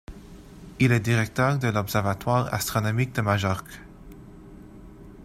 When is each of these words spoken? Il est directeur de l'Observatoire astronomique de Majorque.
Il 0.79 0.93
est 0.93 0.99
directeur 0.99 1.59
de 1.59 1.67
l'Observatoire 1.67 2.51
astronomique 2.51 3.13
de 3.13 3.21
Majorque. 3.21 3.79